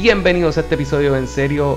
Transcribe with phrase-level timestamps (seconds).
[0.00, 1.16] bienvenidos a este episodio.
[1.16, 1.76] En serio,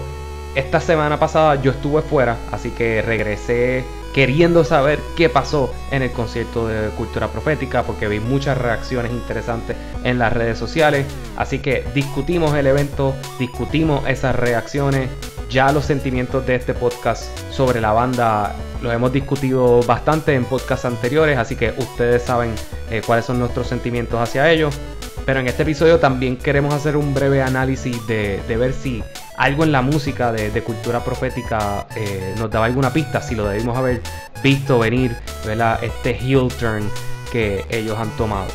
[0.53, 3.83] esta semana pasada yo estuve fuera, así que regresé
[4.13, 9.75] queriendo saber qué pasó en el concierto de Cultura Profética, porque vi muchas reacciones interesantes
[10.03, 11.05] en las redes sociales.
[11.35, 15.09] Así que discutimos el evento, discutimos esas reacciones.
[15.49, 20.85] Ya los sentimientos de este podcast sobre la banda los hemos discutido bastante en podcasts
[20.85, 22.53] anteriores, así que ustedes saben
[22.89, 24.79] eh, cuáles son nuestros sentimientos hacia ellos.
[25.25, 29.03] Pero en este episodio también queremos hacer un breve análisis de, ver si
[29.37, 33.77] algo en la música de, cultura profética eh, nos daba alguna pista, si lo debimos
[33.77, 34.01] haber
[34.43, 35.15] visto venir,
[35.45, 35.83] ¿verdad?
[35.83, 36.89] Este heel turn
[37.31, 38.47] que ellos han tomado.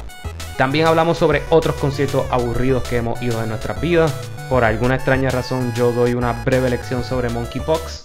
[0.56, 4.12] También hablamos sobre otros conciertos aburridos que hemos ido en nuestras vidas.
[4.48, 8.04] Por alguna extraña razón yo doy una breve lección sobre Monkeypox.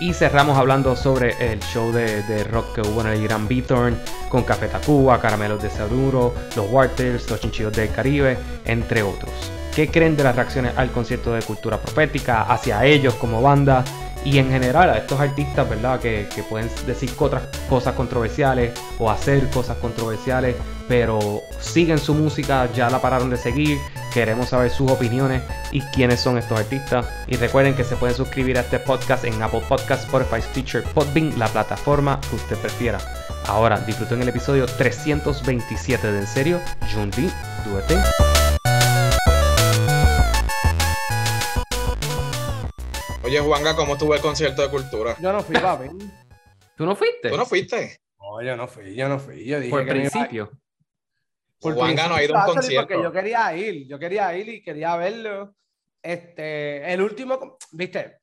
[0.00, 3.98] Y cerramos hablando sobre el show de, rock que hubo en el Gran Beathorn
[4.28, 9.32] con Café Tacuba, Caramelos de Saduro, Los Warters, Los Chinchillos del Caribe, entre otros.
[9.74, 13.84] ¿Qué creen de las reacciones al concierto de cultura profética, hacia ellos como banda
[14.24, 16.00] y en general a estos artistas, ¿verdad?
[16.00, 20.56] Que, que pueden decir otras cosas controversiales o hacer cosas controversiales,
[20.88, 23.78] pero siguen su música, ya la pararon de seguir
[24.12, 27.06] Queremos saber sus opiniones y quiénes son estos artistas.
[27.26, 31.38] Y recuerden que se pueden suscribir a este podcast en Apple Podcasts, Spotify, Stitcher, Podbean,
[31.38, 32.98] la plataforma que usted prefiera.
[33.46, 36.60] Ahora disfruten el episodio 327 de En Serio,
[36.92, 37.30] Junti,
[37.66, 38.47] Duete.
[43.28, 45.14] Oye, Juanga, ¿cómo estuvo el concierto de cultura?
[45.20, 45.88] Yo no fui, papi.
[46.78, 47.28] ¿Tú no fuiste?
[47.28, 48.00] ¿Tú no fuiste?
[48.18, 49.44] No, yo no fui, yo no fui.
[49.44, 50.50] Yo dije Por principio.
[51.60, 52.88] Porque Juan no ha ido a un concierto.
[52.88, 55.54] Porque yo quería ir, yo quería ir y quería verlo.
[56.02, 58.20] Este, el último, viste,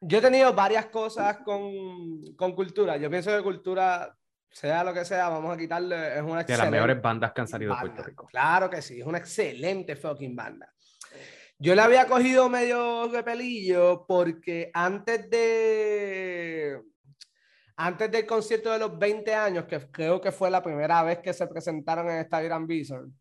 [0.00, 2.96] yo he tenido varias cosas con, con cultura.
[2.98, 4.16] Yo pienso que cultura,
[4.48, 6.52] sea lo que sea, vamos a quitarle, es una excelente.
[6.52, 8.26] De las mejores bandas que han salido de Puerto Rico.
[8.26, 10.72] Claro que sí, es una excelente fucking banda.
[11.58, 16.82] Yo le había cogido medio de pelillo porque antes de
[17.76, 21.32] antes del concierto de los 20 años, que creo que fue la primera vez que
[21.32, 23.18] se presentaron en esta Gran Bison,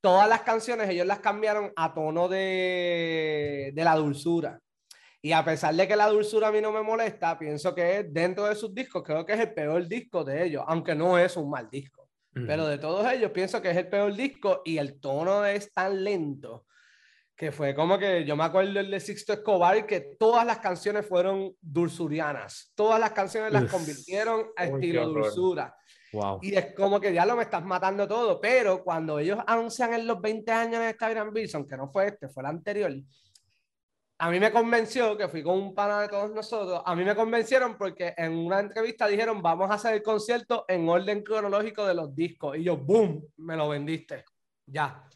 [0.00, 4.60] todas las canciones ellos las cambiaron a tono de, de la dulzura.
[5.22, 8.46] Y a pesar de que la dulzura a mí no me molesta, pienso que dentro
[8.46, 11.50] de sus discos, creo que es el peor disco de ellos, aunque no es un
[11.50, 12.08] mal disco.
[12.32, 16.04] Pero de todos ellos, pienso que es el peor disco y el tono es tan
[16.04, 16.64] lento
[17.40, 21.06] que fue como que yo me acuerdo el de Sixto Escobar que todas las canciones
[21.06, 25.74] fueron dulzurianas, todas las canciones las convirtieron a estilo dulzura.
[26.12, 26.40] Wow.
[26.42, 30.06] Y es como que ya lo me estás matando todo, pero cuando ellos anuncian en
[30.06, 32.92] los 20 años de esta Grand Bison, que no fue este, fue el anterior,
[34.18, 37.16] a mí me convenció, que fui con un pana de todos nosotros, a mí me
[37.16, 41.94] convencieron porque en una entrevista dijeron, vamos a hacer el concierto en orden cronológico de
[41.94, 42.58] los discos.
[42.58, 44.26] Y yo, boom, me lo vendiste.
[44.66, 45.06] Ya.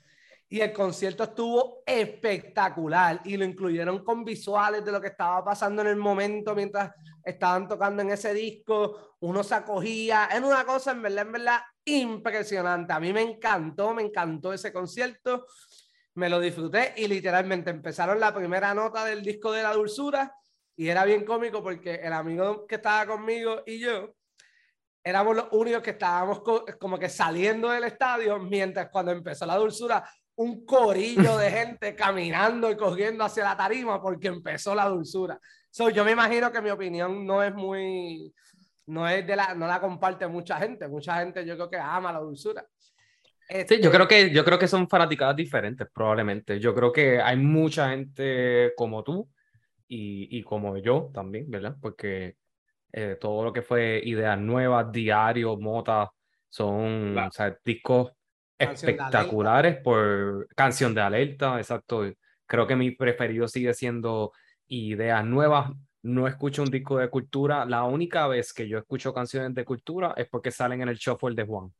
[0.54, 5.82] Y el concierto estuvo espectacular y lo incluyeron con visuales de lo que estaba pasando
[5.82, 6.92] en el momento mientras
[7.24, 9.16] estaban tocando en ese disco.
[9.18, 10.28] Uno se acogía.
[10.32, 12.92] Es una cosa, en verdad, en verdad, impresionante.
[12.92, 15.44] A mí me encantó, me encantó ese concierto.
[16.14, 20.36] Me lo disfruté y literalmente empezaron la primera nota del disco de la dulzura
[20.76, 24.14] y era bien cómico porque el amigo que estaba conmigo y yo
[25.02, 26.42] éramos los únicos que estábamos
[26.78, 32.70] como que saliendo del estadio mientras cuando empezó la dulzura un corillo de gente caminando
[32.70, 35.38] y cogiendo hacia la tarima porque empezó la dulzura.
[35.70, 38.32] So, yo me imagino que mi opinión no es muy,
[38.86, 40.88] no es de la, no la comparte mucha gente.
[40.88, 42.66] Mucha gente yo creo que ama la dulzura.
[43.48, 46.58] Sí, yo este creo que yo creo que son fanaticadas diferentes probablemente.
[46.58, 49.28] Yo creo que hay mucha gente como tú
[49.86, 51.76] y, y como yo también, ¿verdad?
[51.80, 52.36] Porque
[52.92, 56.08] eh, todo lo que fue ideas nuevas, diarios, motas,
[56.48, 58.12] son o sea, discos
[58.58, 62.04] espectaculares por canción de alerta, exacto.
[62.46, 64.32] Creo que mi preferido sigue siendo
[64.66, 65.70] ideas nuevas.
[66.02, 67.64] No escucho un disco de cultura.
[67.64, 71.34] La única vez que yo escucho canciones de cultura es porque salen en el shuffle
[71.34, 71.72] de Juan.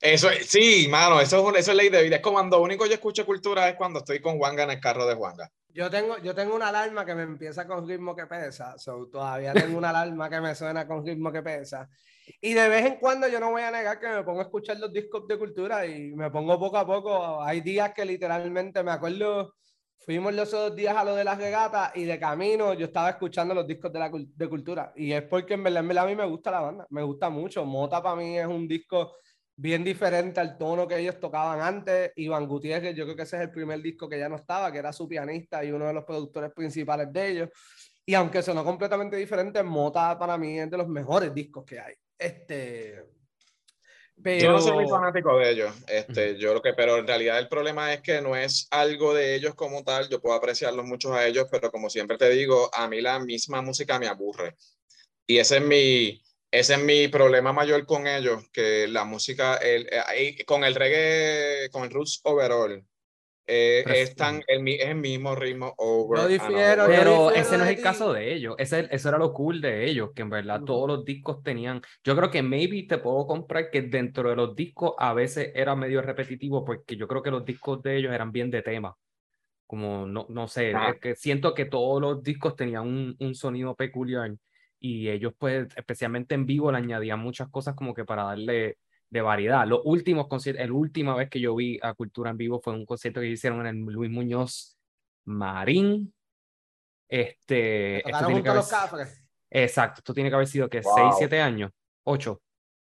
[0.00, 2.16] Eso, sí, mano, eso, eso es ley de vida.
[2.16, 5.06] Es como cuando único yo escucho cultura es cuando estoy con Juanga en el carro
[5.06, 5.50] de Juanga.
[5.68, 8.78] Yo tengo, yo tengo una alarma que me empieza con ritmo que pesa.
[8.78, 11.88] So, todavía tengo una alarma que me suena con ritmo que pesa.
[12.40, 14.78] Y de vez en cuando yo no voy a negar que me pongo a escuchar
[14.78, 17.42] los discos de cultura y me pongo poco a poco.
[17.42, 19.54] Hay días que literalmente me acuerdo,
[19.98, 23.54] fuimos los dos días a lo de las regatas y de camino yo estaba escuchando
[23.54, 24.92] los discos de, la, de cultura.
[24.96, 27.64] Y es porque en verdad, a mí me gusta la banda, me gusta mucho.
[27.64, 29.16] Mota para mí es un disco
[29.56, 32.12] bien diferente al tono que ellos tocaban antes.
[32.16, 34.78] Iván Gutiérrez, yo creo que ese es el primer disco que ya no estaba, que
[34.78, 37.48] era su pianista y uno de los productores principales de ellos.
[38.06, 41.94] Y aunque sonó completamente diferente, Mota para mí es de los mejores discos que hay.
[42.20, 43.02] Este,
[44.22, 44.44] Pero...
[44.44, 47.48] Yo no soy muy fanático de ellos, este, yo lo que, pero en realidad el
[47.48, 51.26] problema es que no es algo de ellos como tal, yo puedo apreciarlos muchos a
[51.26, 54.54] ellos, pero como siempre te digo, a mí la misma música me aburre.
[55.26, 59.88] Y ese es mi, ese es mi problema mayor con ellos, que la música, el,
[59.90, 62.84] eh, con el reggae, con el roots overall,
[63.52, 66.28] eh, es, tan, el, es el mismo ritmo over.
[66.28, 68.54] difiero, pero ese no es el caso de ellos.
[68.58, 71.82] Ese, eso era lo cool de ellos, que en verdad todos los discos tenían.
[72.04, 75.74] Yo creo que maybe te puedo comprar que dentro de los discos a veces era
[75.74, 78.96] medio repetitivo, porque yo creo que los discos de ellos eran bien de tema.
[79.66, 83.74] Como no, no sé, es que siento que todos los discos tenían un, un sonido
[83.74, 84.32] peculiar
[84.80, 88.78] y ellos, pues, especialmente en vivo, le añadían muchas cosas como que para darle
[89.10, 89.66] de variedad.
[89.66, 92.86] Los últimos conciertos, la última vez que yo vi a Cultura en vivo fue un
[92.86, 94.78] concierto que hicieron en el Luis Muñoz
[95.24, 96.14] Marín.
[97.08, 98.08] Este.
[98.08, 98.64] Esto tiene que haber,
[99.50, 101.72] exacto, esto tiene que haber sido que 6, 7 años,
[102.04, 102.40] 8,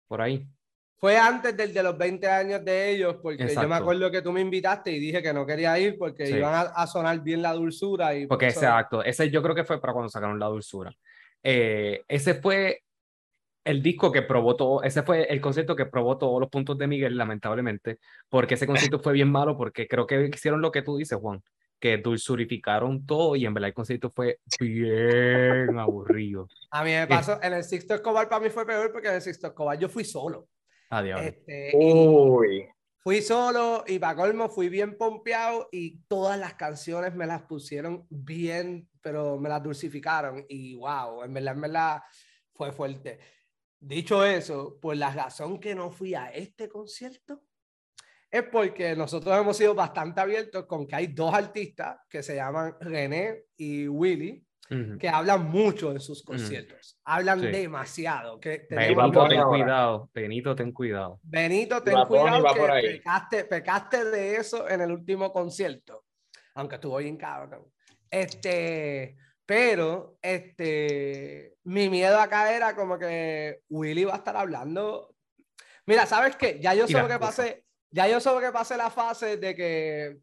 [0.08, 0.48] por ahí.
[0.96, 4.32] Fue antes del de los 20 años de ellos, porque yo me acuerdo que tú
[4.32, 8.16] me invitaste y dije que no quería ir porque iban a, sonar bien la dulzura.
[8.16, 10.96] Y porque exacto, ese yo creo que fue para cuando sacaron la dulzura.
[11.44, 12.83] Eh, ese fue
[13.66, 16.88] el disco que probó todo, ese fue el concierto que probó todos los puntos de
[16.88, 18.00] Miguel, lamentablemente,
[18.30, 21.42] porque ese concierto fue bien malo, porque creo que hicieron lo que tú dices, Juan,
[21.80, 26.48] que dulzurificaron todo y en verdad el concierto fue bien aburrido.
[26.72, 29.22] A mí me pasó, en el Sixto Escobar para mí fue peor porque en el
[29.22, 30.48] Sixto Escobar yo fui solo.
[30.90, 31.22] Adiós.
[31.22, 32.68] Este, Uy.
[33.00, 38.08] Fui solo y para colmo fui bien pompeado y todas las canciones me las pusieron
[38.10, 42.02] bien, pero me las dulcificaron y wow, en verdad, en verdad
[42.54, 43.20] fue fuerte.
[43.86, 47.44] Dicho eso, por la razón que no fui a este concierto
[48.32, 52.76] es porque nosotros hemos sido bastante abiertos con que hay dos artistas que se llaman
[52.80, 54.42] René y Willy,
[54.98, 56.98] que hablan mucho en sus conciertos.
[57.04, 58.40] Hablan demasiado.
[58.40, 60.10] Que Benito, ten cuidado.
[60.14, 61.20] Benito, ten cuidado.
[61.22, 62.44] Benito, ten cuidado.
[62.56, 66.06] Que pecaste, pecaste, de eso en el último concierto.
[66.56, 67.66] Aunque estuvo bien cabrón.
[68.10, 75.16] Este, pero este, mi miedo acá era como que Willy va a estar hablando.
[75.86, 76.60] Mira, ¿sabes qué?
[76.62, 80.18] Ya yo sé que pasé, ya yo sé que pasé la fase de que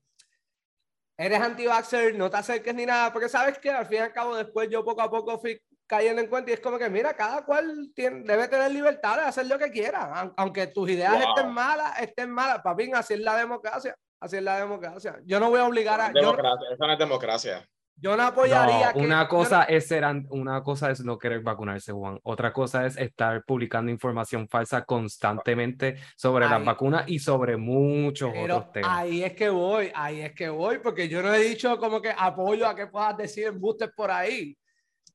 [1.18, 4.36] eres anti-vaxxer, no te acerques ni nada, porque sabes que al fin y al cabo
[4.36, 7.44] después yo poco a poco fui cayendo en cuenta y es como que mira, cada
[7.44, 12.00] cual tiene, debe tener libertad de hacer lo que quiera, aunque tus ideas estén malas,
[12.00, 15.20] estén malas, papi, así es la democracia, así es la democracia.
[15.26, 16.10] Yo no voy a obligar a...
[16.10, 17.68] Democracia, eso no es democracia.
[18.00, 18.92] Yo no apoyaría.
[18.94, 22.18] una, cosa es ser, una cosa es no querer vacunarse, Juan.
[22.22, 28.72] Otra cosa es estar publicando información falsa constantemente sobre las vacunas y sobre muchos otros
[28.72, 28.90] temas.
[28.90, 32.14] Ahí es que voy, ahí es que voy, porque yo no he dicho como que
[32.16, 34.56] apoyo a que puedas decir embustes por ahí.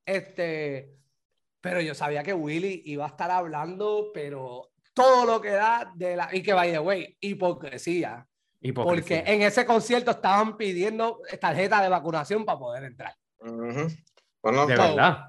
[0.04, 0.88] Este,
[1.60, 6.14] pero yo sabía que Willy iba a estar hablando, pero todo lo que da de
[6.14, 6.28] la.
[6.32, 8.24] Y que, by the way, hipocresía
[8.72, 13.14] porque en ese concierto estaban pidiendo tarjeta de vacunación para poder entrar.
[13.40, 15.24] ¿De verdad?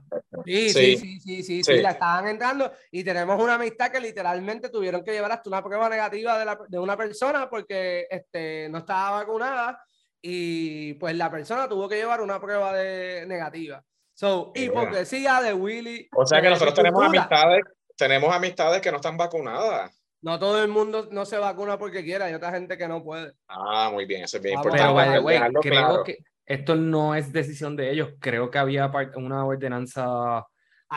[0.46, 4.70] Sí, sí, sí, sí, sí, sí, la estaban entrando y tenemos una amistad que literalmente
[4.70, 8.80] tuvieron que llevar hasta una prueba negativa de, la, de una persona porque este, no
[8.80, 9.82] estaba vacunada
[10.22, 13.84] y pues la persona tuvo que llevar una prueba de negativa.
[14.14, 16.10] So, hipocresía de Willy.
[16.16, 17.62] O sea que nosotros tenemos amistades,
[17.96, 19.97] tenemos amistades que no están vacunadas.
[20.22, 23.34] No todo el mundo no se vacuna porque quiera, hay otra gente que no puede.
[23.48, 25.22] Ah, muy bien, eso es bien ah, importante.
[25.24, 28.10] Pero, creo que esto no es decisión de ellos.
[28.20, 30.46] Creo que había una ordenanza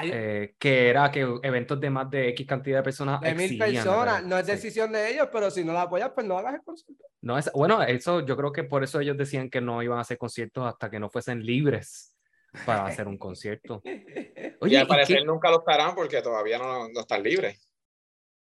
[0.04, 3.20] eh, que era que eventos de más de X cantidad de personas.
[3.20, 6.38] De mil personas, no es decisión de ellos, pero si no la apoyas, pues no
[6.38, 7.04] hagas el concierto.
[7.20, 10.02] No es, bueno, eso yo creo que por eso ellos decían que no iban a
[10.02, 12.16] hacer conciertos hasta que no fuesen libres
[12.64, 13.82] para hacer un concierto.
[14.60, 17.69] Oye, y al parecer nunca lo estarán porque todavía no, no están libres.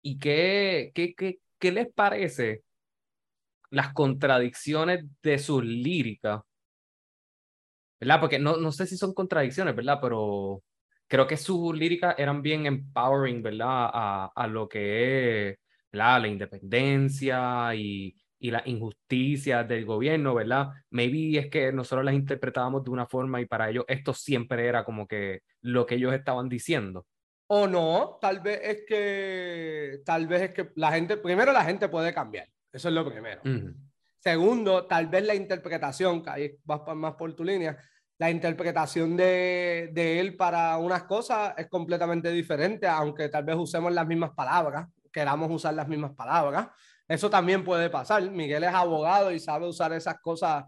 [0.03, 2.63] ¿Y qué, qué, qué, qué les parece
[3.71, 6.41] las contradicciones de sus líricas?
[8.01, 8.21] ¿Verdad?
[8.21, 9.99] Porque no, no sé si son contradicciones, ¿verdad?
[10.01, 10.63] Pero
[11.07, 13.91] creo que sus líricas eran bien empowering, ¿verdad?
[13.93, 15.59] A, a lo que es
[15.93, 20.71] la independencia y, y la injusticia del gobierno, ¿verdad?
[20.91, 24.85] Maybe es que nosotros las interpretábamos de una forma y para ellos esto siempre era
[24.85, 27.07] como que lo que ellos estaban diciendo.
[27.53, 31.89] O no, tal vez es que, tal vez es que la gente, primero la gente
[31.89, 33.43] puede cambiar, eso es lo primero.
[34.21, 37.77] Segundo, tal vez la interpretación, que ahí vas más por tu línea,
[38.19, 43.93] la interpretación de, de, él para unas cosas es completamente diferente, aunque tal vez usemos
[43.93, 46.69] las mismas palabras, queramos usar las mismas palabras.
[47.09, 48.23] Eso también puede pasar.
[48.31, 50.67] Miguel es abogado y sabe usar esas cosas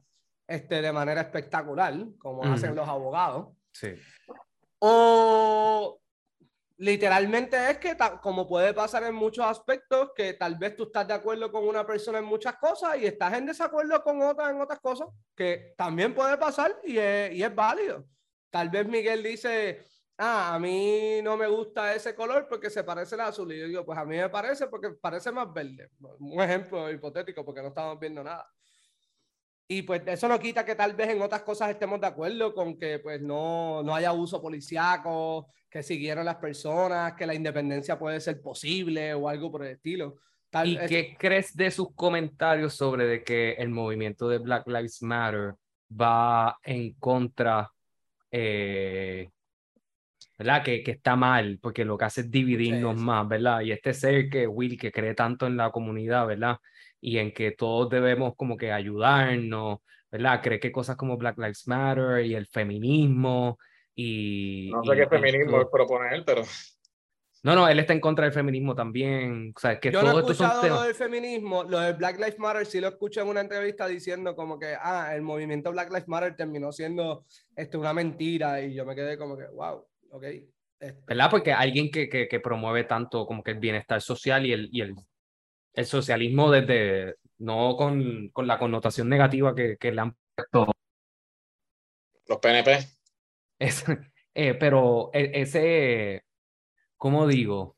[0.49, 3.57] este, de manera espectacular, como hacen los abogados.
[3.71, 3.95] Sí.
[4.81, 6.02] O
[6.83, 11.15] literalmente es que, como puede pasar en muchos aspectos, que tal vez tú estás de
[11.15, 14.81] acuerdo con una persona en muchas cosas y estás en desacuerdo con otra en otras
[14.81, 18.05] cosas, que también puede pasar y es, válido.
[18.51, 19.85] Tal vez Miguel dice,
[20.19, 23.53] ah, a mí no me gusta ese color porque se parece al azul.
[23.53, 25.89] Y yo digo, pues a mí me parece porque parece más verde.
[26.19, 28.45] Un ejemplo hipotético porque no estamos viendo nada.
[29.69, 32.77] Y pues eso no quita que tal vez en otras cosas estemos de acuerdo con
[32.77, 38.21] que pues no, no haya uso policíaco, que siguieran las personas, que la independencia puede
[38.21, 40.19] ser posible o algo por el estilo.
[40.65, 45.55] ¿Y qué crees de sus comentarios sobre de que el movimiento de Black Lives Matter
[45.91, 47.71] va en contra,
[48.31, 49.31] eh,
[50.39, 50.63] ¿verdad?
[50.63, 53.63] Que, que, está mal, porque lo que hace es dividirnos más, ¿verdad?
[53.63, 56.59] Y este ser que Will, que cree tanto en la comunidad, ¿verdad?
[57.03, 59.81] Y en que todos debemos como que ayudarnos,
[60.11, 60.41] ¿verdad?
[60.41, 63.59] Cree que cosas como Black Lives Matter y el feminismo
[63.95, 64.71] y...
[64.73, 66.45] No sé qué feminismo es proponer, pero...
[67.43, 69.53] No, no, él está en contra del feminismo también.
[69.57, 72.65] O sea, que Yo no he escuchado lo del feminismo, lo de Black Lives Matter
[72.65, 76.37] sí lo escuché en una entrevista diciendo como que, ah, el movimiento Black Lives Matter
[76.37, 77.25] terminó siendo
[77.57, 80.23] este, una mentira y yo me quedé como que, wow, ok.
[80.79, 81.31] Este ¿Verdad?
[81.31, 84.83] Porque alguien que, que, que, promueve tanto como que el bienestar social y el, y
[84.83, 84.95] el
[85.75, 90.73] el socialismo desde, no con, con la connotación negativa que, que, le han puesto.
[92.27, 92.79] Los PNP.
[93.59, 93.85] Es,
[94.35, 96.25] eh, pero e, ese,
[96.97, 97.77] ¿cómo digo?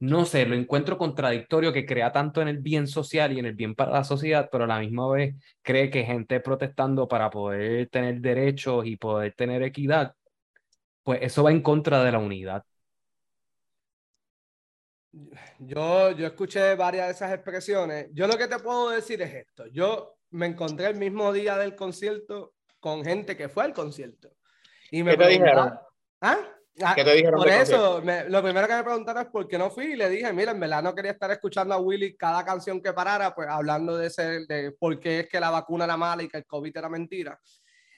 [0.00, 3.54] No sé, lo encuentro contradictorio que crea tanto en el bien social y en el
[3.54, 7.88] bien para la sociedad, pero a la misma vez cree que gente protestando para poder
[7.90, 10.14] tener derechos y poder tener equidad,
[11.02, 12.64] pues eso va en contra de la unidad.
[15.58, 18.08] Yo, yo escuché varias de esas expresiones.
[18.12, 19.66] Yo lo que te puedo decir es esto.
[19.66, 24.30] Yo me encontré el mismo día del concierto con gente que fue al concierto.
[24.90, 25.78] Y me ¿Qué te dijeron?
[26.20, 26.38] ¿Ah?
[26.82, 27.38] ah ¿Qué te dijeron?
[27.38, 30.32] Por eso, lo primero que me preguntaron es por qué no fui y le dije,
[30.32, 33.96] mira, en verdad no quería estar escuchando a Willy cada canción que parara, pues hablando
[33.96, 36.76] de, ese, de por qué es que la vacuna era mala y que el COVID
[36.76, 37.38] era mentira.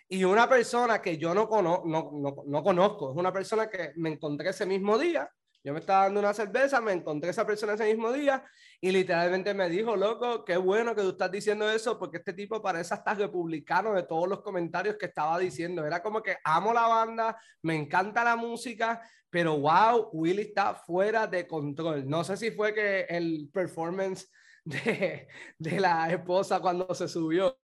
[0.08, 3.92] Y una persona que yo no, cono no, no, no conozco, es una persona que
[3.96, 5.30] me encontré ese mismo día
[5.64, 8.44] yo me estaba dando una cerveza, me encontré esa persona ese mismo día
[8.80, 12.60] y literalmente me dijo, loco, qué bueno que tú estás diciendo eso porque este tipo
[12.60, 15.86] parece hasta republicano de todos los comentarios que estaba diciendo.
[15.86, 19.00] Era como que amo la banda, me encanta la música,
[19.30, 22.08] pero wow, Willy está fuera de control.
[22.08, 24.28] No sé si fue que el performance
[24.64, 25.28] de,
[25.58, 27.56] de la esposa cuando se subió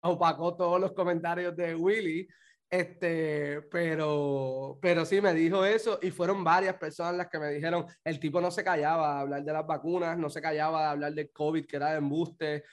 [0.00, 2.28] opacó todos los comentarios de Willy,
[2.70, 7.86] este, pero, pero sí me dijo eso y fueron varias personas las que me dijeron,
[8.04, 11.14] el tipo no se callaba a hablar de las vacunas, no se callaba a hablar
[11.14, 12.64] del COVID, que era de embuste.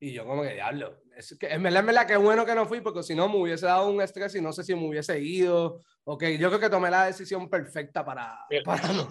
[0.00, 2.66] Y yo como que diablo, es que en verdad, en verdad, qué bueno que no
[2.66, 5.20] fui, porque si no me hubiese dado un estrés y no sé si me hubiese
[5.20, 5.80] ido.
[6.02, 9.08] Ok, yo creo que tomé la decisión perfecta para, mira, para no.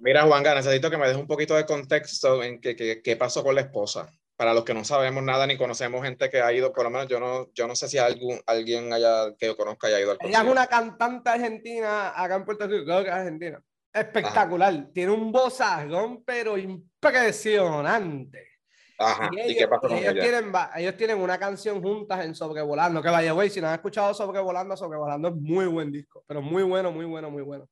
[0.00, 3.54] Mira, Juanga, necesito que me des un poquito de contexto en qué, qué pasó con
[3.54, 6.84] la esposa para los que no sabemos nada ni conocemos gente que ha ido, por
[6.84, 10.00] lo menos yo no, yo no sé si algún, alguien haya, que yo conozca haya
[10.00, 13.62] ido al Ella es una cantante argentina acá en Puerto Rico, creo que es argentina.
[13.92, 18.48] Espectacular, tiene un vozarrón, pero impresionante.
[18.98, 19.30] Ajá.
[19.32, 23.10] ¿Y, ellos, qué pasó con ellos Tienen, ellos tienen una canción juntas en Sobrevolando, que
[23.10, 26.90] vaya, güey, si no han escuchado Sobrevolando, Sobrevolando es muy buen disco, pero muy bueno,
[26.90, 27.68] muy bueno, muy bueno.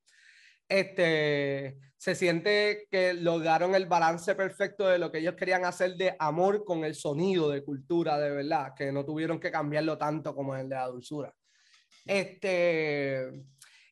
[0.71, 6.15] Este, se siente que lograron el balance perfecto de lo que ellos querían hacer de
[6.19, 10.55] amor con el sonido de cultura, de verdad, que no tuvieron que cambiarlo tanto como
[10.55, 11.35] el de la dulzura.
[12.07, 13.29] Este,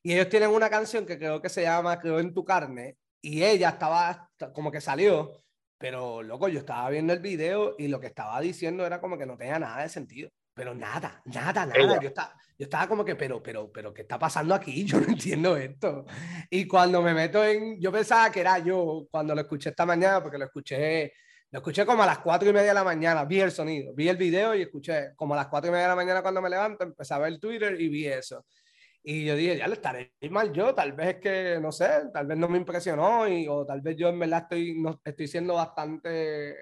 [0.05, 3.43] y ellos tienen una canción que creo que se llama Creo en tu carne, y
[3.43, 5.43] ella estaba como que salió,
[5.79, 9.27] pero loco, yo estaba viendo el video y lo que estaba diciendo era como que
[9.27, 12.01] no tenía nada de sentido pero nada, nada, nada.
[12.01, 14.85] Yo estaba, yo estaba como que, pero, pero, pero, ¿qué está pasando aquí?
[14.87, 16.05] Yo no entiendo esto.
[16.51, 20.21] Y cuando me meto en, yo pensaba que era yo cuando lo escuché esta mañana,
[20.21, 21.13] porque lo escuché,
[21.53, 24.09] lo escuché como a las cuatro y media de la mañana, vi el sonido, vi
[24.09, 26.51] el video y escuché como a las cuatro y media de la mañana cuando me
[26.51, 28.45] levanto, empecé a ver Twitter y vi eso.
[29.05, 32.27] Y yo dije, ya le estaré mal yo, tal vez es que, no sé, tal
[32.27, 35.55] vez no me impresionó y, o tal vez yo en verdad estoy, no, estoy siendo
[35.55, 36.57] bastante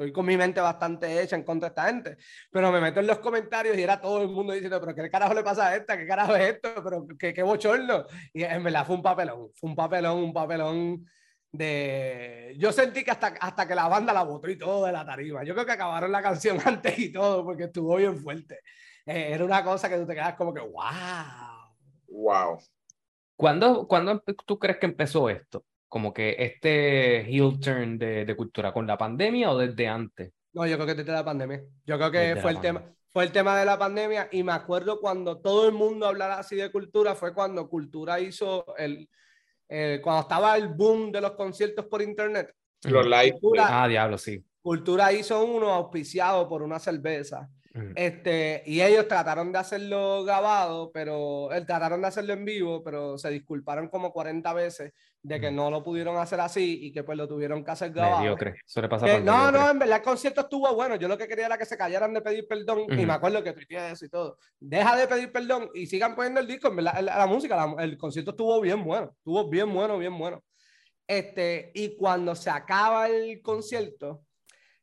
[0.00, 2.16] estoy con mi mente bastante hecha en contra de esta gente,
[2.50, 5.34] pero me meto en los comentarios y era todo el mundo diciendo, pero ¿qué carajo
[5.34, 5.98] le pasa a esta?
[5.98, 6.82] ¿Qué carajo es esto?
[6.82, 8.06] Pero qué, qué bochorno.
[8.32, 11.06] Y en verdad fue un papelón, fue un papelón, un papelón
[11.52, 12.54] de...
[12.56, 15.44] Yo sentí que hasta, hasta que la banda la botó y todo de la tarima.
[15.44, 18.60] Yo creo que acabaron la canción antes y todo porque estuvo bien fuerte.
[19.04, 21.74] Eh, era una cosa que tú te quedas como que, wow.
[22.08, 22.58] Wow.
[23.36, 25.62] ¿Cuándo, ¿Cuándo tú crees que empezó esto?
[25.90, 30.32] Como que este heel turn de, de, cultura con la pandemia o desde antes?
[30.52, 31.62] No, yo creo que desde la pandemia.
[31.84, 35.00] Yo creo que fue el, tema, fue el tema de la pandemia y me acuerdo
[35.00, 39.08] cuando todo el mundo hablara así de cultura, fue cuando Cultura hizo el,
[40.00, 42.54] cuando estaba el boom de los conciertos por internet.
[42.84, 43.32] Los live.
[43.32, 44.42] Cultura, Ah, diablo, sí.
[44.62, 47.48] Cultura hizo uno auspiciado por una cerveza.
[47.72, 47.92] Ujú.
[47.94, 53.16] Este, y ellos trataron de hacerlo grabado, pero eh, trataron de hacerlo en vivo, pero
[53.16, 55.54] se disculparon como 40 veces de que Ujú.
[55.56, 58.20] no lo pudieron hacer así y que pues lo tuvieron que hacer grabado.
[58.22, 58.54] Mediocre.
[58.66, 59.60] Eso le pasa Que- por no, mediocre.
[59.60, 60.96] no, en verdad el concierto estuvo bueno.
[60.96, 63.02] Yo lo que quería era que se callaran de pedir perdón y Ujú.
[63.06, 64.38] me acuerdo que tuiteé eso y todo.
[64.58, 66.68] Deja de pedir perdón y sigan poniendo el disco.
[66.68, 69.12] En verdad, la, la música, la- el concierto estuvo bien bueno.
[69.16, 70.42] Estuvo bien bueno, bien bueno.
[71.06, 74.22] Este, y cuando se acaba el concierto,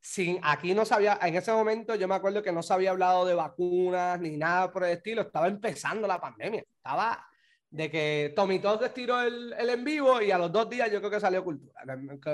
[0.07, 3.25] sin, aquí no sabía, en ese momento yo me acuerdo que no se había hablado
[3.25, 5.23] de vacunas ni nada por el estilo.
[5.23, 6.61] Estaba empezando la pandemia.
[6.61, 7.27] Estaba
[7.69, 10.99] de que Tommy Todd tiró el, el en vivo y a los dos días yo
[10.99, 11.83] creo que salió cultura.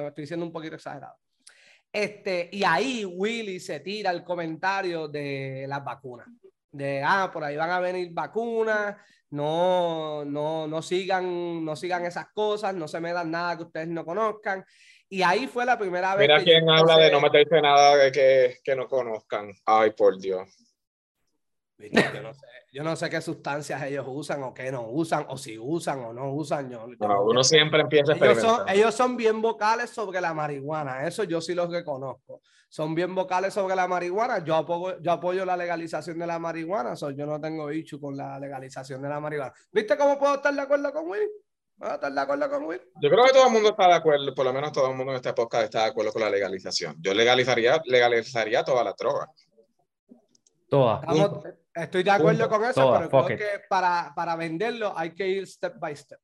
[0.08, 1.16] Estoy siendo un poquito exagerado.
[1.92, 6.28] Este, y ahí Willy se tira el comentario de las vacunas.
[6.72, 8.98] De, ah, por ahí van a venir vacunas,
[9.32, 13.88] no, no, no, sigan, no sigan esas cosas, no se me dan nada que ustedes
[13.88, 14.64] no conozcan.
[15.10, 18.12] Y ahí fue la primera vez Mira que quién habla de no meterse nada de
[18.12, 19.52] que, que no conozcan.
[19.66, 20.50] Ay, por Dios.
[21.78, 21.90] Yo
[22.24, 25.58] no, sé, yo no sé qué sustancias ellos usan o qué no usan, o si
[25.58, 26.70] usan o no usan.
[26.70, 30.22] Yo, yo No, no uno siempre empieza a ellos, son, ellos son bien vocales sobre
[30.22, 32.42] la marihuana, eso yo sí los reconozco.
[32.70, 34.44] Son bien vocales sobre la marihuana.
[34.44, 38.18] Yo apoyo, yo apoyo la legalización de la marihuana, so yo no tengo issue con
[38.18, 39.54] la legalización de la marihuana.
[39.72, 41.30] ¿Viste cómo puedo estar de acuerdo con Will?
[41.78, 42.82] ¿Puedo estar de acuerdo con Will?
[43.02, 45.12] Yo creo que todo el mundo está de acuerdo, por lo menos todo el mundo
[45.12, 46.96] en este podcast está de acuerdo con la legalización.
[47.00, 49.28] Yo legalizaría, legalizaría toda la droga.
[50.70, 51.02] Todas.
[51.02, 52.56] Estamos- estoy de acuerdo Punto.
[52.60, 56.20] con eso, Todas, pero creo que para, para venderlo hay que ir step by step.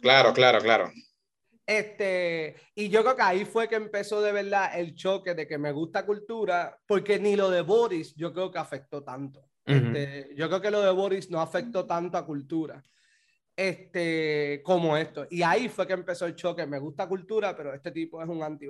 [0.00, 0.90] Claro, claro, claro.
[1.64, 5.58] Este, y yo creo que ahí fue que empezó de verdad el choque de que
[5.58, 9.40] me gusta cultura, porque ni lo de Boris yo creo que afectó tanto.
[9.66, 9.76] Ujú.
[9.76, 12.82] Este, yo creo que lo de Boris no afectó tanto a cultura
[13.56, 15.26] este, como esto.
[15.30, 16.66] Y ahí fue que empezó el choque.
[16.66, 18.66] Me gusta cultura, pero este tipo es un anti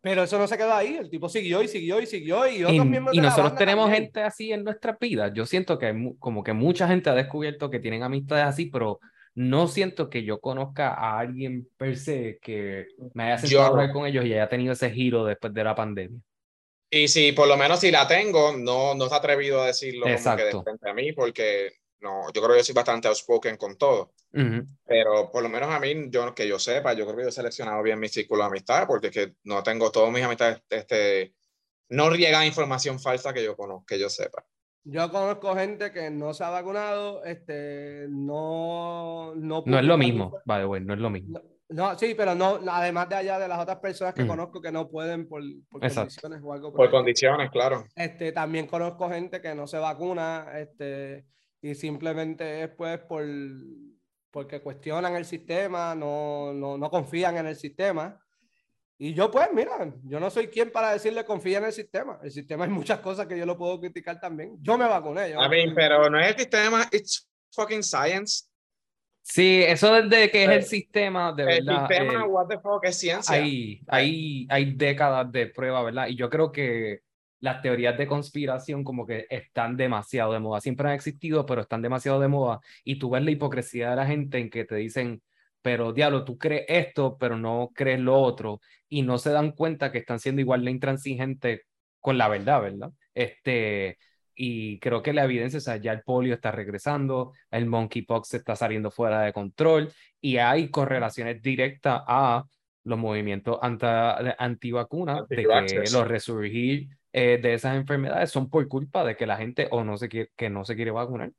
[0.00, 0.96] Pero eso no se quedó ahí.
[0.96, 2.46] El tipo siguió y siguió y siguió.
[2.46, 4.02] Y, otros Y, miembros y de la nosotros banda tenemos también.
[4.04, 5.32] gente así en nuestras vidas.
[5.34, 9.00] Yo siento que hay como que mucha gente ha descubierto que tienen amistades así, pero
[9.34, 13.72] no siento que yo conozca a alguien per se que me haya sentado a Yo-
[13.72, 16.20] hablar con ellos y haya tenido ese giro después de la pandemia.
[16.90, 20.02] Y si por lo menos si la tengo, no, no se ha atrevido a decirlo
[20.02, 20.62] como que de Exacto.
[20.62, 21.72] frente a mí, porque
[22.04, 24.12] no, yo creo que yo soy bastante outspoken con todo.
[24.32, 24.66] Ujú.
[24.86, 27.32] Pero por lo menos a mí, yo que yo sepa, yo creo que yo he
[27.32, 31.34] seleccionado bien mi círculo de amistad, porque es que no tengo todas mis amistades, este,
[31.88, 34.44] no llegan información falsa que yo conozco, que yo sepa.
[34.86, 40.42] Yo conozco gente que no se ha vacunado, este, no, no, No es lo mismo,
[40.46, 41.38] the way, no es lo mismo.
[41.38, 44.30] No, no, sí, pero no, además de allá de las otras personas que Ujú.
[44.30, 47.86] conozco que no pueden por, por condiciones o algo por Por condiciones, claro.
[47.96, 51.24] Este, también conozco gente que no se vacuna, este,
[51.70, 53.24] y simplemente es pues por,
[54.30, 58.20] porque cuestionan el sistema, no, no, no confían en el sistema.
[58.98, 62.18] Y yo pues, mira, yo no soy quien para decirle confía en el sistema.
[62.22, 64.56] El sistema hay muchas cosas que yo lo puedo criticar también.
[64.60, 65.30] Yo me vacuné.
[65.30, 65.74] yo A me mí, vacuné.
[65.74, 68.44] pero no es el sistema, it's fucking science.
[69.22, 71.88] Sí, eso desde que es el El- sistema, de El verdad.
[71.88, 73.34] sistema, el- what the fuck, es ciencia.
[73.34, 76.08] hay, hay, hay décadas de prueba, ¿verdad?
[76.08, 77.00] Y yo creo que
[77.44, 80.62] las teorías de conspiración como que están demasiado de moda.
[80.62, 82.60] Siempre han existido, pero están demasiado de moda.
[82.84, 85.20] Y tú ves la hipocresía de la gente en que te dicen,
[85.60, 88.60] pero diablo, tú crees esto, pero no crees lo otro.
[88.88, 91.60] Y no se dan cuenta que están siendo igual de intransigentes
[92.00, 92.90] con la verdad, ¿verdad?
[93.12, 93.98] Este,
[94.34, 98.56] y creo que la evidencia, o sea, ya el polio está regresando, el monkeypox está
[98.56, 102.42] saliendo fuera de control y hay correlaciones directas a
[102.84, 109.04] los movimientos anta- antivacunas, de que los resurgir eh, de esas enfermedades son por culpa
[109.04, 111.30] de que la gente o no se quiere, que no se quiere vacunar.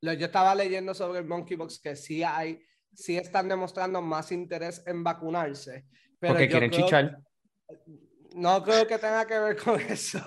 [0.00, 2.60] Lo- Yo estaba leyendo sobre el monkeypox que sí hay,
[2.92, 5.84] sí están demostrando más interés en vacunarse.
[6.18, 7.18] Pero Porque quieren creo- chichar.
[8.34, 10.18] No creo que tenga que ver con eso.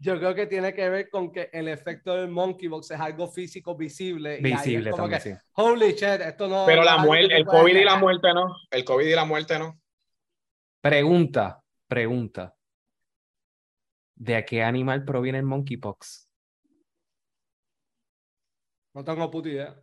[0.00, 3.76] Yo creo que tiene que ver con que el efecto del monkeypox es algo físico
[3.76, 4.38] visible.
[4.40, 5.36] y Visible como también, que, sí.
[5.54, 6.64] Holy shit, esto no.
[6.66, 8.54] Pero la muerte, el COVID y la muerte no.
[8.70, 9.80] El COVID y la muerte no.
[10.80, 12.54] Pregunta, pregunta.
[14.18, 16.28] ¿De qué animal proviene el monkeypox?
[18.94, 19.80] No tengo puta idea.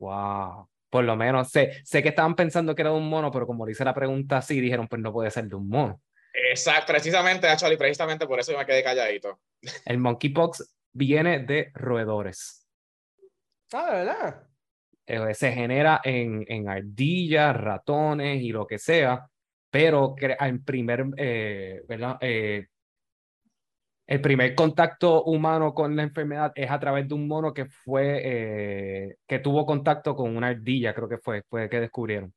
[0.00, 0.68] Wow.
[0.90, 3.64] Por lo menos sé, sé que estaban pensando que era de un mono, pero como
[3.64, 6.02] le hice la pregunta así, dijeron, pues no puede ser de un mono.
[6.34, 9.40] Exacto, precisamente, actually, precisamente por eso yo me quedé calladito.
[9.84, 12.66] El monkeypox viene de roedores.
[13.72, 14.48] Ah, ¿de verdad?
[15.06, 19.28] Eh, se genera en, en ardillas, ratones y lo que sea,
[19.70, 22.18] pero en primer, eh, ¿verdad?
[22.20, 22.66] Eh,
[24.10, 28.20] El primer contacto humano con la enfermedad es a través de un mono que fue,
[28.24, 32.34] eh, que tuvo contacto con una ardilla, creo que fue, fue que descubrieron.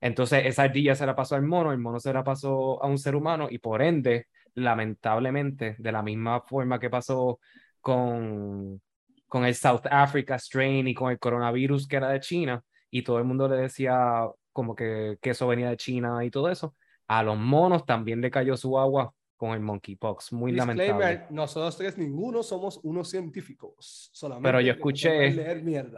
[0.00, 2.96] Entonces esa ardilla se la pasó al mono, el mono se la pasó a un
[2.96, 7.38] ser humano y por ende, lamentablemente, de la misma forma que pasó
[7.82, 8.80] con,
[9.28, 13.18] con el South Africa strain y con el coronavirus que era de China y todo
[13.18, 16.74] el mundo le decía como que, que eso venía de China y todo eso,
[17.08, 20.32] a los monos también le cayó su agua con el monkeypox.
[20.34, 21.24] Muy lamentable.
[21.30, 24.08] Nosotros tres, ninguno somos unos científicos.
[24.12, 25.34] Solamente Pero yo escuché.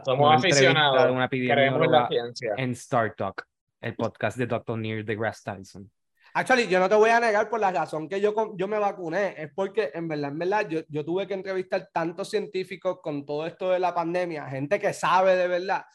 [0.03, 1.11] Somos aficionados.
[1.11, 2.55] Una Creemos en la ciencia.
[2.57, 3.45] En Star Talk,
[3.81, 4.79] el podcast de Dr.
[4.79, 5.91] Neil deGrasse Tyson.
[6.33, 9.35] Actually, yo no te voy a negar por la razón que yo, yo me vacuné,
[9.37, 13.45] es porque en verdad, en verdad, yo, yo tuve que entrevistar tantos científicos con todo
[13.45, 15.85] esto de la pandemia, gente que sabe de verdad,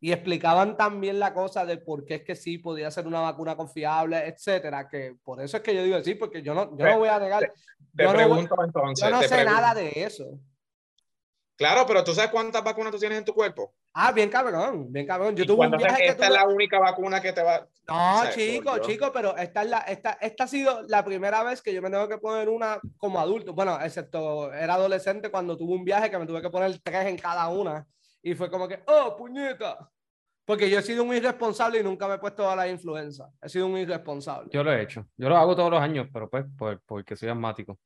[0.00, 3.56] y explicaban también la cosa de por qué es que sí podía ser una vacuna
[3.56, 6.98] confiable, etcétera, que por eso es que yo digo sí, porque yo no, yo no
[6.98, 7.52] voy a negar.
[7.94, 9.08] Te, yo pregunto no, entonces.
[9.08, 10.38] Yo no sé nada de eso.
[11.56, 13.72] Claro, pero tú sabes cuántas vacunas tú tienes en tu cuerpo.
[13.94, 15.34] Ah, bien cabrón, bien cabrón.
[15.34, 17.66] Yo tuve un viaje esta es la única vacuna que te va.
[17.88, 21.72] No, chico, chico, pero esta es la, esta, esta ha sido la primera vez que
[21.72, 23.54] yo me tengo que poner una como adulto.
[23.54, 27.16] Bueno, excepto era adolescente cuando tuve un viaje que me tuve que poner tres en
[27.16, 27.86] cada una
[28.22, 29.90] y fue como que, oh, puñeta.
[30.44, 33.28] Porque yo he sido un irresponsable y nunca me he puesto a la influenza.
[33.42, 34.48] He sido un irresponsable.
[34.52, 35.04] Yo lo he hecho.
[35.16, 36.44] Yo lo hago todos los años, pero pues
[36.86, 37.80] porque soy asmático.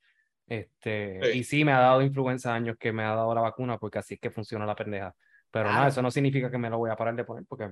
[0.46, 4.00] Este, Y sí me ha dado influenza años que me ha dado la vacuna porque
[4.00, 5.14] así es que funciona la pendeja.
[5.50, 7.70] Pero no, eso no significa que me lo voy a parar de poner porque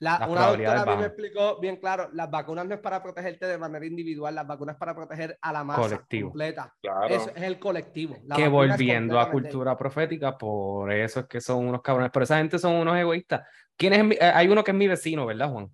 [0.00, 3.46] la, una doctora a mí me explicó bien claro, las vacunas no es para protegerte
[3.46, 6.74] de manera individual, las vacunas es para proteger a la masa completa.
[6.80, 7.08] Claro.
[7.08, 8.16] Eso es el colectivo.
[8.34, 12.58] que volviendo a cultura profética, por eso es que son unos cabrones, pero esa gente
[12.58, 13.48] son unos egoístas.
[13.76, 14.18] ¿Quién es?
[14.20, 15.68] Eh, hay uno que es mi vecino, ¿verdad, Juan?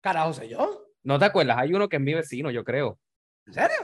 [0.00, 0.86] Carajo, sé yo.
[1.02, 1.58] ¿No te acuerdas?
[1.58, 2.98] Hay uno que es mi vecino, yo creo.
[3.46, 3.76] ¿En serio?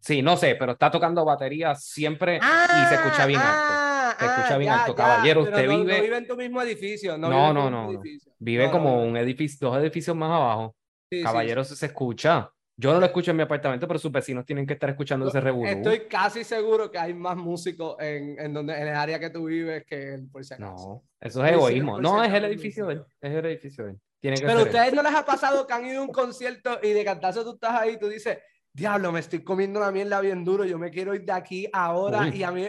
[0.00, 3.52] Sí, no sé, pero está tocando batería siempre y se escucha bien alto.
[3.60, 3.87] Ah, se
[4.26, 4.94] escucha ah, bien alto.
[4.94, 5.96] Caballero, usted vive.
[5.96, 7.18] No vive en tu mismo edificio.
[7.18, 7.70] No, no, no.
[7.70, 8.02] no.
[8.38, 10.76] Vive como un edificio, dos edificios más abajo.
[11.22, 12.50] Caballero, se escucha.
[12.80, 15.40] Yo no lo escucho en mi apartamento, pero sus vecinos tienen que estar escuchando ese
[15.40, 15.76] revuelo.
[15.76, 19.46] Estoy casi seguro que hay más músicos en, en, donde, en el área que tú
[19.46, 22.00] vives que en por si No, eso es egoísmo.
[22.00, 23.04] No, es el edificio de él.
[23.20, 24.00] Es el edificio de él.
[24.20, 26.78] Tiene que pero a ustedes no les ha pasado que han ido a un concierto
[26.80, 28.38] y de cantazo tú estás ahí y tú dices,
[28.72, 32.28] diablo, me estoy comiendo una mierda bien duro, yo me quiero ir de aquí ahora
[32.28, 32.68] y a mí...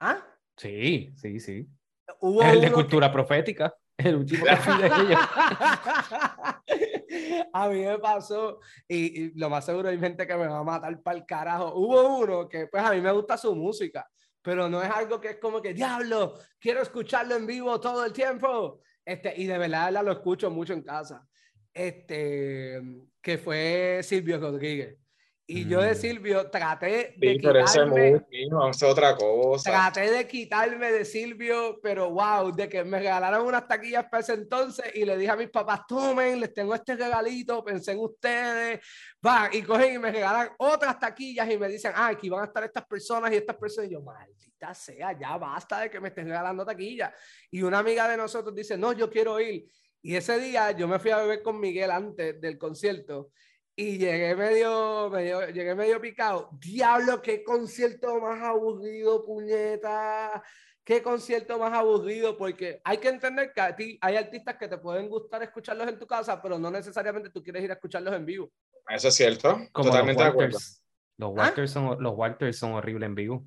[0.00, 0.22] ¿Ah?
[0.58, 1.66] Sí, sí, sí.
[2.20, 5.20] ¿Hubo el de cultura profética, el último de ellos.
[7.52, 11.00] a mí me pasó, y, lo más seguro hay gente que me va a matar
[11.00, 11.72] para el carajo.
[11.74, 14.08] Hubo uno que, pues a mí me gusta su música,
[14.42, 18.12] pero no es algo que es como que, diablo, quiero escucharlo en vivo todo el
[18.12, 18.80] tiempo.
[19.04, 21.24] Este, y de verdad lo escucho mucho en casa.
[21.72, 22.80] Este,
[23.20, 24.98] que fue Silvio Rodríguez.
[25.50, 25.94] Y yo de mm.
[25.94, 28.20] Silvio traté de sí, quitarme,
[28.86, 29.70] otra cosa.
[29.70, 34.34] Traté de quitarme de Silvio, pero wow, de que me regalaron unas taquillas para ese
[34.34, 38.80] entonces y le dije a mis papás, tomen, les tengo este regalito, pensé en ustedes,
[39.26, 42.44] va, y cogen y me regalan otras taquillas y me dicen, ah, aquí van a
[42.44, 43.90] estar estas personas y estas personas.
[43.90, 47.10] Y yo, maldita sea, ya basta de que me estén regalando taquillas.
[47.50, 49.64] Y una amiga de nosotros dice, no, yo quiero ir.
[50.02, 53.30] Y ese día yo me fui a beber con Miguel antes del concierto
[53.80, 56.50] y llegué medio, medio, llegué medio picado.
[56.60, 60.42] Diablo, qué concierto más aburrido, puñeta.
[60.82, 64.78] Qué concierto más aburrido, porque hay que entender que a ti hay artistas que te
[64.78, 68.26] pueden gustar escucharlos en tu casa, pero no necesariamente tú quieres ir a escucharlos en
[68.26, 68.50] vivo.
[68.88, 69.60] Eso es cierto.
[69.72, 70.58] Totalmente de acuerdo.
[71.16, 73.44] Los Walters, son, los Walters son horribles en vivo.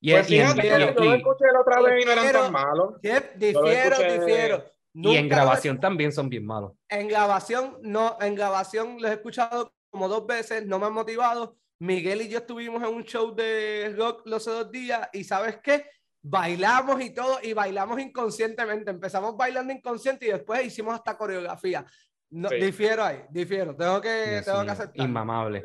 [0.00, 2.94] Y pues fíjate, yo lo escuché la otra vez y no eran tan malos.
[3.02, 6.72] Difiero, difiero y en grabación también son bien malos.
[6.88, 11.56] En grabación, no, en grabación los he escuchado como dos veces, no me han motivado.
[11.80, 15.84] Miguel y yo estuvimos en un show de rock los dos días y ¿sabes qué?
[16.22, 18.90] Bailamos y todo, y bailamos inconscientemente.
[18.90, 21.84] Empezamos bailando inconsciente y después hicimos hasta coreografía.
[22.30, 23.76] No, Difiero ahí, difiero.
[23.76, 25.06] Tengo que, tengo que aceptar.
[25.06, 25.62] Inmamable.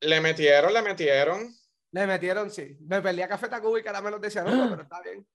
[0.00, 1.48] Le, metieron, le metieron.
[1.90, 2.76] Le metieron, sí.
[2.80, 5.26] Me perdí a Café Tacuba y Caramelos decían, no, pero está bien.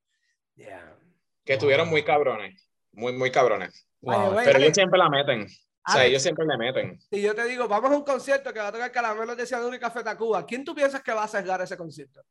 [1.43, 2.62] Que estuvieron muy cabrones.
[2.93, 3.87] Muy, muy cabrones.
[4.01, 5.47] pero ellos siempre la meten.
[5.85, 6.99] O sea, ellos siempre le meten.
[7.11, 9.75] Si yo te digo, vamos a un concierto que va a tocar Caramelos de Cianuro
[9.75, 12.21] y Café Tacuba, ¿quién tú piensas que va a cerrar ese concierto?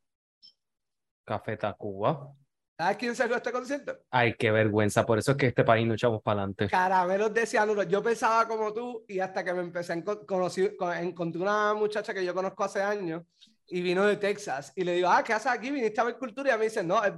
[1.23, 2.33] Café Tacuba.
[2.75, 3.99] ¿Sabes quién cerró este concierto?
[4.09, 5.05] Ay, qué vergüenza.
[5.05, 6.67] Por eso es que este país no echamos para adelante.
[6.67, 7.83] Caramelos de cianuro.
[7.83, 12.25] Yo pensaba como tú y hasta que me empecé a conocer, encontré una muchacha que
[12.25, 13.21] yo conozco hace años
[13.67, 14.73] y vino de Texas.
[14.75, 15.71] Y le digo, ah, ¿qué haces aquí?
[15.71, 16.47] ¿Viniste a ver cultura?
[16.47, 17.13] Y ella me dice, no, es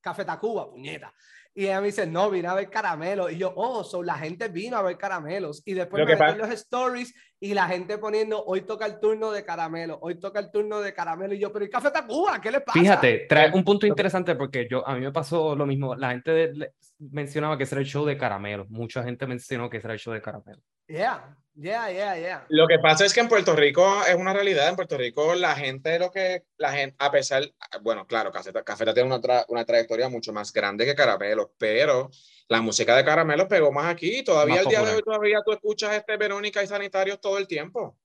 [0.00, 1.12] Café Tacuba, puñeta.
[1.52, 3.32] Y ella me dice, no, vine a ver caramelos.
[3.32, 5.62] Y yo, oh, so la gente vino a ver caramelos.
[5.66, 9.98] Y después me los stories y la gente poniendo, hoy toca el turno de caramelo,
[10.00, 11.34] hoy toca el turno de caramelo.
[11.34, 12.40] Y yo, pero ¿y Café Tacuba?
[12.40, 12.78] ¿Qué le pasa?
[12.78, 15.96] Fíjate, trae un punto interesante porque yo, a mí me pasó lo mismo.
[15.96, 16.52] La gente
[16.98, 18.70] mencionaba que era el show de caramelos.
[18.70, 20.62] Mucha gente mencionó que era el show de caramelos.
[20.86, 22.46] Yeah, yeah, yeah, yeah.
[22.48, 24.68] Lo que pasa es que en Puerto Rico es una realidad.
[24.68, 27.44] En Puerto Rico la gente, lo que la gente, a pesar,
[27.82, 32.10] bueno, claro, Cafeta, Cafeta tiene una, una trayectoria mucho más grande que Caramelo, pero
[32.48, 34.22] la música de Caramelo pegó más aquí.
[34.24, 37.96] Todavía el día de hoy todavía tú escuchas este Verónica y Sanitarios todo el tiempo.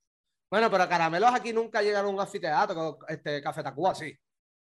[0.50, 4.16] Bueno, pero Caramelos aquí nunca llegaron a un anfiteatro, este Café Tacuba sí.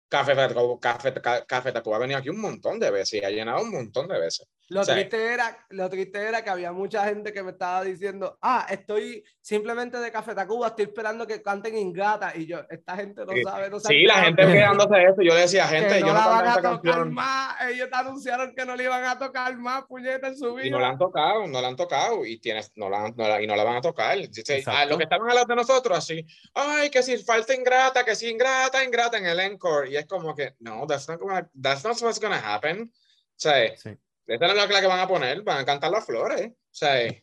[0.10, 0.36] Café,
[0.80, 1.14] Café,
[1.46, 4.20] Café Tacuba ha venido aquí un montón de veces y ha llenado un montón de
[4.20, 4.48] veces.
[4.70, 8.68] Lo, triste era, lo triste era que había mucha gente que me estaba diciendo, ah,
[8.70, 12.34] estoy simplemente de Café Tacuba, estoy esperando que canten Ingrata.
[12.36, 13.96] Y yo, esta gente no sabe, no sabe.
[13.96, 15.22] Sí, la gente quedándose eso.
[15.22, 17.56] Yo le decía, gente, no yo no la van a tocar más.
[17.70, 20.68] Ellos te anunciaron que no le iban a tocar más, puñeta, en su vida.
[20.68, 22.26] Y no la han tocado, no la han tocado.
[22.26, 24.18] Y, tienes, no, la, no la, y no la van a tocar.
[24.18, 28.30] A lo que estaban hablando de nosotros, así, ay, que si falta Ingrata, que si
[28.30, 29.90] Ingrata, Ingrata en el encore.
[29.90, 32.92] Y es como que, no, that's not, gonna, that's not what's going to happen.
[32.92, 33.98] O sea, sí
[34.28, 36.48] esta no es la que van a poner, van a cantar las flores.
[36.48, 37.14] O sea, o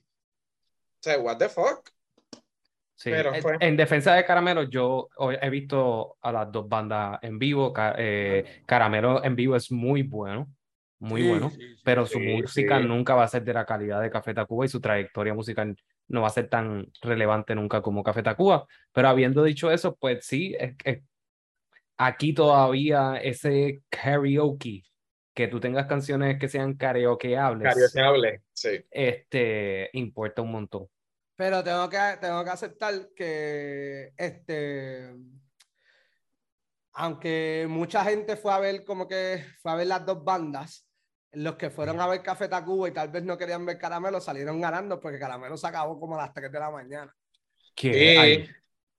[1.01, 1.91] sea what the fuck.
[2.97, 3.11] Sí.
[3.11, 5.09] Pero, en, defensa de Caramelo, yo
[5.41, 7.75] he visto a las dos bandas en vivo.
[7.99, 10.49] Eh, Caramelo en vivo es muy bueno,
[11.01, 11.51] muy bueno,
[11.83, 14.81] pero su música nunca va a ser de la calidad de Café Tacuba y su
[14.81, 15.77] trayectoria musical
[16.09, 18.65] no va a ser tan relevante nunca como Café Tacuba.
[18.93, 21.03] Pero habiendo dicho eso, pues sí, es,
[21.97, 24.85] aquí todavía ese karaoke
[25.35, 27.75] que tú tengas canciones que sean karaokeables.
[27.75, 28.85] Karaokeables, sí.
[28.91, 30.89] Este, importa un montón.
[31.37, 35.13] Pero tengo que, tengo que aceptar que, este,
[36.93, 40.89] aunque mucha gente fue a ver como que fue a ver las dos bandas,
[41.33, 44.61] los que fueron a ver Café Tacuba y tal vez no querían ver Caramelo salieron
[44.61, 47.13] ganando porque Caramelo se acabó como a las 3 de la mañana.
[47.75, 48.49] ¿Qué?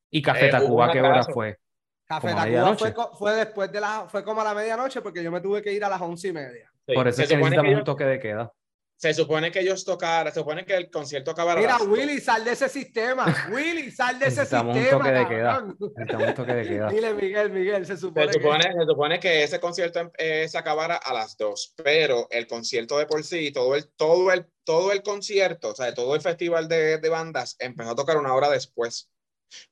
[0.10, 1.58] ¿Y Café eh, Tacuba qué hora fue?
[2.06, 5.42] Café Tacuba fue, fue, después de la, fue como a la medianoche porque yo me
[5.42, 6.72] tuve que ir a las once y media.
[6.86, 8.54] Por eso se es que necesitamos un toque de queda.
[8.98, 11.60] Se supone que ellos tocaran, se supone que el concierto acabara.
[11.60, 13.26] Mira, Willy, sal de ese sistema.
[13.52, 14.72] Willy, sal de ese sistema.
[14.72, 15.64] Un toque de queda.
[15.64, 16.90] un toque de queda.
[16.90, 18.72] Dile, Miguel, Miguel, se supone, se supone, que...
[18.72, 23.06] se supone que ese concierto eh, se acabara a las dos, pero el concierto de
[23.06, 26.98] por sí, todo el, todo el, todo el concierto, o sea, todo el festival de,
[27.00, 29.10] de bandas empezó a tocar una hora después.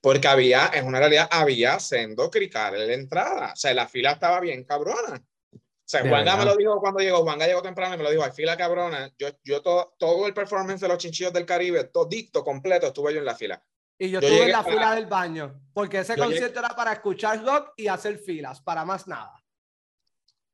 [0.01, 3.53] Porque había, en una realidad, había sendo crical en la entrada.
[3.53, 5.23] O sea, la fila estaba bien cabrona.
[5.55, 8.23] O sea, Juanga me lo dijo cuando llegó, Juanga llegó temprano y me lo dijo,
[8.23, 9.11] hay fila cabrona.
[9.17, 13.13] Yo, yo todo, todo el performance de los chinchillos del Caribe, todo dicto, completo, estuve
[13.13, 13.61] yo en la fila.
[13.97, 17.73] Y yo, estuve en la fila del baño, porque ese concierto era para escuchar rock
[17.77, 19.43] y hacer filas, para más nada.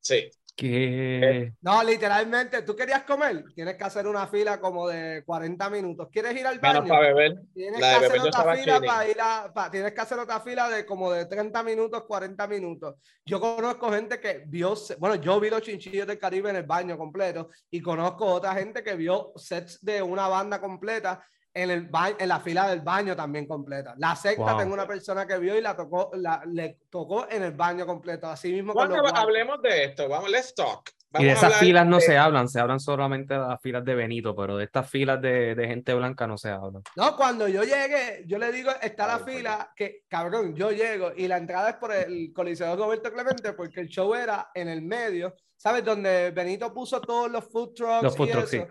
[0.01, 0.29] Sí.
[0.61, 6.07] Eh, no, literalmente, tú querías comer, tienes que hacer una fila como de 40 minutos.
[6.11, 6.85] ¿Quieres ir al baño?
[6.85, 7.41] para beber.
[7.53, 11.11] Tienes que hacer otra fila para ir a, tienes que hacer otra fila de como
[11.11, 12.95] de 30 minutos, 40 minutos.
[13.25, 16.97] Yo conozco gente que vio, bueno, yo vi los chinchillos del Caribe en el baño
[16.97, 21.23] completo y conozco otra gente que vio sets de una banda completa
[21.63, 23.93] en, el en la fila del baño también completa.
[23.97, 27.51] La secta tengo una persona que vio y la tocó, la, le tocó en el
[27.51, 28.27] baño completo.
[28.27, 28.73] Así mismo.
[28.73, 30.89] Cuando hablemos de esto, vamos, let's talk.
[31.19, 34.35] y de esas filas no se hablan, se hablan solamente de las filas de Benito,
[34.35, 36.83] pero de estas filas de, de, gente blanca no se hablan.
[36.95, 41.27] No, cuando yo llegué, yo le digo, está la fila que, cabrón, yo llego y
[41.27, 45.35] la entrada es por el Coliseo Roberto Clemente porque el show era en el medio,
[45.57, 45.83] ¿sabes?
[45.83, 48.03] Donde Benito puso todos los food trucks.
[48.03, 48.61] Los food trucks, sí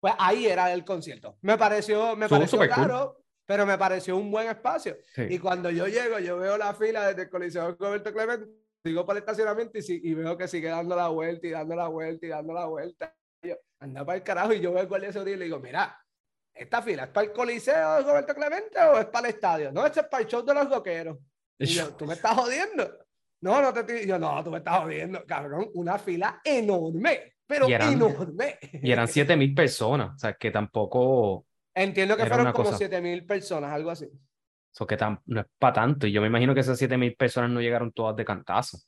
[0.00, 1.36] pues ahí era el concierto.
[1.42, 4.96] Me pareció, me pareció claro, pero me pareció un buen espacio.
[5.16, 8.48] Y cuando yo llego, yo veo la fila desde el Coliseo Roberto Clemente,
[8.82, 11.88] sigo por el estacionamiento y, y, veo que sigue dando la vuelta y dando la
[11.88, 13.14] vuelta y dando la vuelta.
[13.42, 15.60] Y yo, anda para el carajo y yo veo el guardia de y le digo,
[15.60, 15.98] mira,
[16.54, 19.72] esta fila es para el Coliseo de Roberto Clemente o es para el estadio?
[19.72, 21.18] No, este es para el show de los roqueros.
[21.58, 22.98] Y yo, ¿tú me estás jodiendo?
[23.42, 24.06] No, no te estoy.
[24.06, 25.70] Yo, no, tú me estás jodiendo, cabrón.
[25.74, 28.58] Una fila enorme pero y eran, enorme.
[28.80, 31.46] Y eran 7 mil personas, o sea, que tampoco...
[31.74, 34.08] Entiendo que fueron como 7 mil personas, algo así.
[34.72, 37.50] Eso que no es para tanto, y yo me imagino que esas 7 mil personas
[37.50, 38.78] no llegaron todas de cantazo.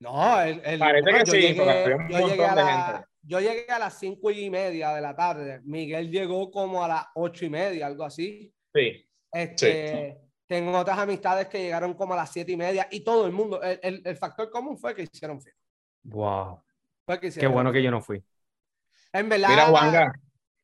[0.00, 3.96] No, el, parece que yo sí, llegué, yo, llegué a la, yo llegué a las
[3.96, 8.02] 5 y media de la tarde, Miguel llegó como a las 8 y media, algo
[8.02, 8.52] así.
[8.74, 9.08] Sí.
[9.30, 13.32] Este, Tengo otras amistades que llegaron como a las 7 y media, y todo el
[13.32, 15.62] mundo, el, el, el factor común fue que hicieron fiesta.
[16.02, 16.64] Wow.
[17.06, 18.22] Qué bueno que yo no fui.
[19.12, 19.48] En verdad.
[19.48, 20.12] Mira, Juanga.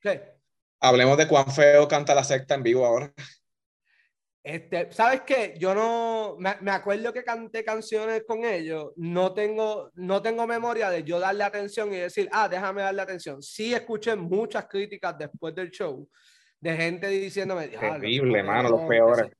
[0.00, 0.40] ¿Qué?
[0.80, 3.12] Hablemos de cuán feo canta la secta en vivo ahora.
[4.42, 5.54] Este, ¿sabes qué?
[5.58, 10.88] Yo no me, me, acuerdo que canté canciones con ellos, no tengo, no tengo memoria
[10.88, 13.42] de yo darle atención y decir, ah, déjame darle atención.
[13.42, 16.08] Sí escuché muchas críticas después del show
[16.58, 19.30] de gente diciéndome, terrible, mano, los peores.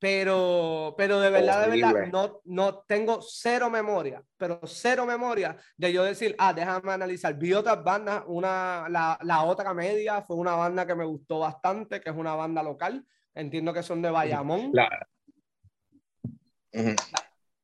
[0.00, 5.92] Pero, pero de verdad, de verdad, no, no tengo cero memoria, pero cero memoria de
[5.92, 7.36] yo decir, ah, déjame analizar.
[7.36, 12.00] Vi otras bandas, una, la, la otra media fue una banda que me gustó bastante,
[12.00, 14.72] que es una banda local Entiendo que son de Bayamón.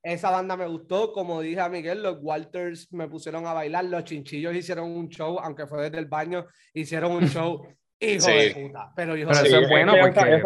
[0.03, 4.05] Esa banda me gustó, como dije a Miguel, los Walters me pusieron a bailar, los
[4.05, 7.63] chinchillos hicieron un show, aunque fue desde el baño, hicieron un show.
[7.99, 8.93] Hijo de puta.
[8.95, 10.43] Pero, eso es bueno porque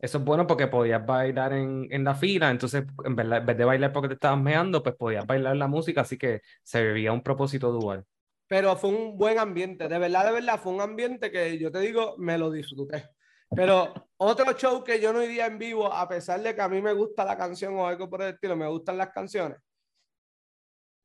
[0.00, 3.56] Eso es bueno porque podías bailar en, en, la fila, entonces en, verdad, en vez
[3.56, 7.12] de bailar porque te estabas meando, pues podías bailar la música, así que se vivía
[7.12, 8.04] un propósito dual.
[8.48, 11.80] Pero fue un buen ambiente, de verdad, de verdad, fue un ambiente que yo te
[11.80, 13.10] digo, me lo disfruté.
[13.54, 16.82] Pero otro show que yo no iría en vivo, a pesar de que a mí
[16.82, 19.58] me gusta la canción o algo por el estilo, me gustan las canciones.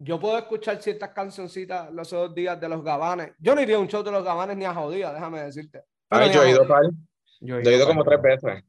[0.03, 3.33] Yo puedo escuchar ciertas cancioncitas los dos días de los gabanes.
[3.37, 5.83] Yo no iría a un show de los gabanes ni a jodida, déjame decirte.
[6.09, 6.91] Ay, yo he ido tal.
[7.39, 8.63] Yo he ido, como tres veces.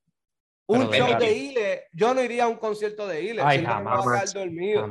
[0.67, 3.43] Un show de Ile, yo no iría a un concierto de Ile.
[3.43, 4.35] Ay, jamás,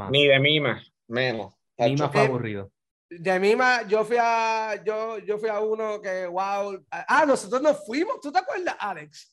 [0.09, 1.53] Ni de Mima, menos.
[1.77, 2.71] Mima fue aburrido.
[3.07, 6.83] De Mima, yo fui a, yo, yo fui a uno que, wow.
[6.89, 9.31] Ah, nosotros nos fuimos, ¿tú te acuerdas, Alex?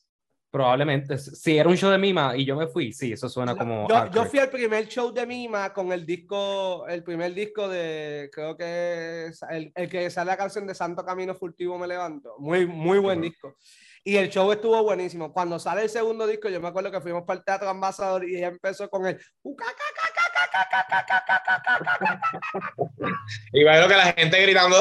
[0.51, 1.17] Probablemente.
[1.19, 3.87] Si era un show de Mima y yo me fui, sí, eso suena como.
[3.87, 8.31] Yo, yo, fui al primer show de Mima con el disco, el primer disco de,
[8.33, 12.35] creo que es el, el que sale la canción de Santo Camino Furtivo Me Levanto.
[12.39, 13.55] Muy, muy buen disco.
[14.03, 15.31] Y el show estuvo buenísimo.
[15.31, 18.37] Cuando sale el segundo disco, yo me acuerdo que fuimos para el Teatro Ambasador y
[18.37, 19.19] ella empezó con el.
[23.53, 24.79] y bueno, que la gente gritando.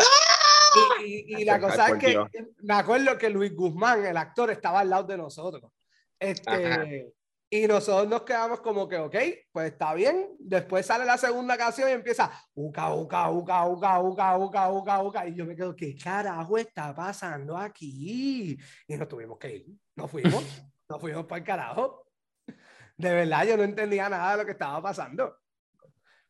[1.04, 2.18] Y, la cosa es que
[2.58, 5.70] me acuerdo que Luis Guzmán, el actor, estaba al lado de nosotros.
[6.18, 7.12] Este,
[7.50, 9.16] y nosotros nos quedamos como que, ok,
[9.52, 10.36] pues está bien.
[10.38, 15.26] Después sale la segunda canción y empieza, uca, uca, uca, uca, uca, uca, uca, uca.
[15.26, 18.58] Y yo me quedo, ¿qué carajo está pasando aquí?
[18.86, 19.66] Y nos tuvimos que ir.
[19.96, 20.44] Nos fuimos,
[20.88, 22.06] nos fuimos para el carajo.
[22.96, 25.38] De verdad, yo no entendía nada de lo que estaba pasando.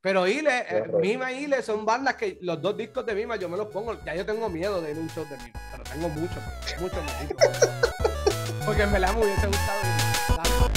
[0.01, 3.49] Pero Ile, eh, Mima y Ile son bandas que los dos discos de Mima yo
[3.49, 3.99] me los pongo.
[4.05, 6.41] Ya yo tengo miedo de ir a un show de Mima, pero tengo mucho,
[6.79, 7.37] mucho miedo.
[8.65, 10.67] Porque en verdad me hubiese gustado ir.